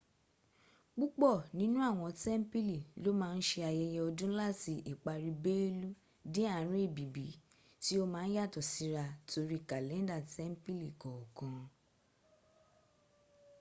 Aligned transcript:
púpọ̀ 0.97 1.33
nínú 1.57 1.77
àwọn 1.89 2.11
tempili 2.21 2.79
lo 3.03 3.09
ma 3.19 3.27
n 3.37 3.41
ṣe 3.49 3.59
ayẹyẹ 3.71 3.99
ọdún 4.07 4.31
lati 4.39 4.73
ìparí 4.91 5.29
belú 5.43 5.89
dé 6.33 6.43
àrín 6.57 6.81
èbìbí 6.87 7.27
tí 7.81 7.93
ó 8.01 8.03
ma 8.13 8.21
n 8.25 8.31
yàtọ̀ 8.35 8.67
síra 8.71 9.05
torí 9.29 9.57
kalenda 9.69 10.17
tempili 10.35 10.89
kookan 11.01 11.57